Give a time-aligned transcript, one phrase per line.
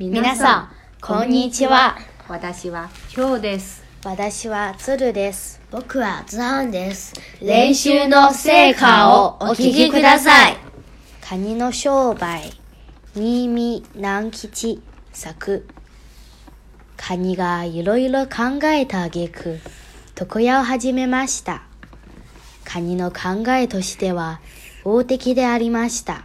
[0.00, 0.70] 皆さん、
[1.02, 1.98] こんにちは。
[2.26, 3.84] 私は今日です。
[4.02, 5.60] 私は鶴です。
[5.70, 7.12] 僕はズハンです。
[7.42, 10.56] 練習の成果をお聞きください。
[11.20, 12.50] カニの商売、
[13.14, 14.82] 新見南吉
[15.12, 15.68] 作。
[16.96, 19.60] カニがいろいろ考えた挙句、
[20.18, 21.64] 床屋を始めました。
[22.64, 24.40] カニの考えとしては、
[24.82, 26.24] 大敵でありました。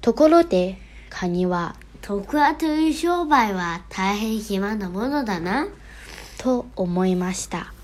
[0.00, 0.78] ところで、
[1.08, 1.76] カニは、
[2.08, 5.68] 徳屋という商売は大変暇なものだな。
[6.38, 7.74] と思いました。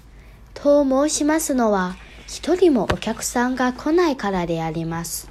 [0.54, 1.94] と申しますのは、
[2.26, 5.28] 一人もお客さんが来ないからであります。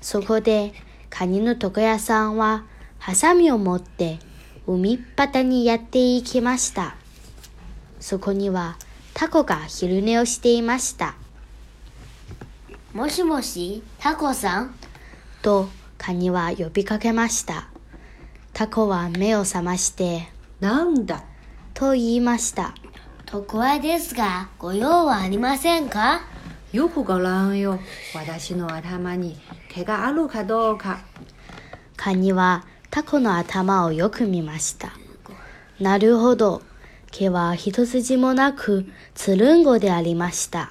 [0.00, 0.72] そこで、
[1.10, 2.64] カニの床屋さんは、
[2.98, 4.18] ハサミを持って、
[4.66, 6.94] 海っ端にやっていきました。
[8.00, 8.78] そこには、
[9.12, 11.16] タコが昼寝をしていました。
[12.94, 14.74] もしもし、タコさん？
[15.42, 17.68] と、カニは呼びかけました。
[18.52, 20.28] タコは目を覚まして、
[20.60, 21.24] なんだ？
[21.72, 22.74] と言いました。
[23.24, 26.20] 徳屋ですが、ご用はありませんか？
[26.72, 27.80] よくご覧よ。
[28.14, 31.00] 私の頭に毛があるかどうか。
[31.96, 34.92] カニはタコの頭をよく見ました。
[35.80, 36.62] なるほど。
[37.10, 40.70] 毛は一筋もなく、つるんごでありました。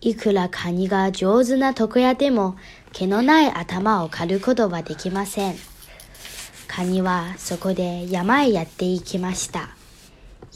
[0.00, 2.56] いくらカニが上手な床屋でも、
[2.92, 5.54] 毛のない頭を刈ることはできません。
[6.68, 9.70] カニはそこで山へやって行きました。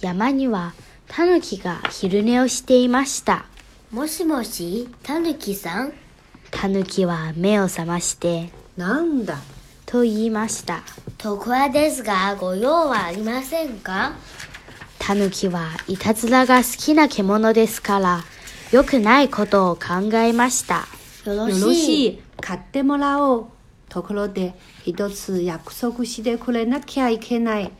[0.00, 0.74] 山には
[1.08, 3.46] タヌキが昼寝をしていました。
[3.90, 5.92] もしもし、タヌキさん？
[6.50, 9.38] タヌキは目を覚まして、なんだ？
[9.84, 10.82] と言いました。
[11.18, 14.12] 徳屋ですが、ご用はありませんか？
[14.98, 18.20] タヌキはいたずらが好きな獣ですから、
[18.70, 20.86] 良くないことを考えました。
[21.24, 21.50] よろ。
[21.50, 22.22] しい。
[22.40, 23.46] 買ってもらおう。
[23.92, 24.54] ところで、
[24.86, 27.70] 一つ約束してくれなきゃいけない。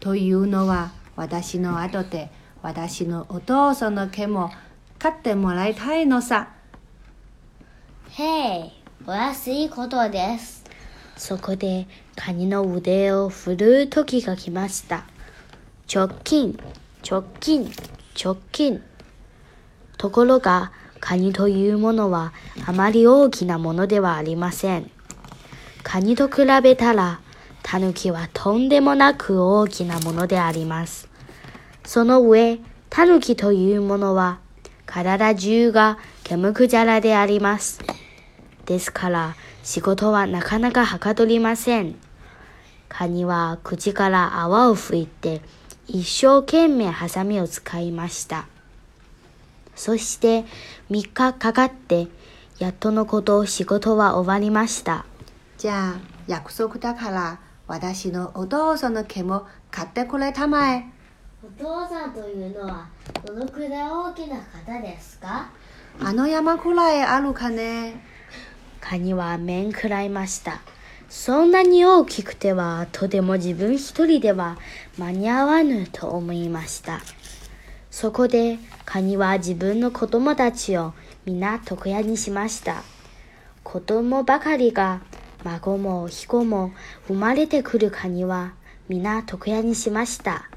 [0.00, 4.50] というのは、私の後で、私のお父さんの毛も
[4.98, 6.50] 買ってもらいたいのさ。
[8.10, 8.72] へい、
[9.06, 10.62] お安いことです。
[11.16, 15.06] そこでカニの腕を振るう時が来ました。
[15.90, 16.58] 直近、
[17.08, 17.72] 直近、
[18.22, 18.82] 直近。
[19.96, 20.70] ところが、
[21.00, 22.34] カニというものは
[22.66, 24.90] あまり大きなものではありません。
[25.82, 27.20] カニと比べたら、
[27.62, 31.08] タヌキはとんでもなく大きなものであります。
[31.84, 32.60] その上、
[32.90, 34.38] タヌキというものは、
[34.86, 37.80] 体中が毛むくじゃらであります。
[38.66, 41.96] ですから、仕事はなかなかはかどりません。
[42.88, 45.40] カニは口から泡を吹いて、
[45.86, 48.46] 一生懸命ハサミを使いました。
[49.74, 50.44] そして
[50.90, 52.08] 3日かかって、
[52.58, 55.06] やっとのこと仕事は終わりました。
[55.62, 60.86] じゃあ、約束だから、私のお父さんの毛も買ってくれたまえ。
[61.40, 62.88] お父さんというのは、
[63.24, 65.52] どのくらい大きな方ですか
[66.00, 68.04] あの山くらいあるかね。
[68.80, 70.62] カニは面食らいました。
[71.08, 74.58] そんなに大きくては、とても自分一人では
[74.98, 76.98] 間に合わぬと思いました。
[77.88, 80.92] そこで、カニは自分の子供たちを
[81.24, 82.82] 皆床屋にしました。
[83.62, 85.02] 子供ばかりが、
[85.44, 86.72] 孫も彦も
[87.06, 88.54] 生まれてくるカニは
[88.88, 90.48] 皆床屋にしました。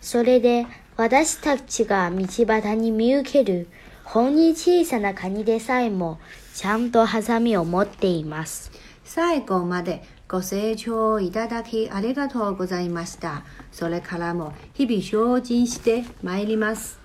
[0.00, 0.66] それで、
[0.96, 3.68] 私たちが道端に見受ける、
[4.04, 6.18] ほんに小さなカニでさえも、
[6.54, 8.70] ちゃんとハサミを持っています。
[9.04, 13.44] 最後までご清聴いただきありがとうございました。
[13.70, 17.01] それからも日々精進してまいります。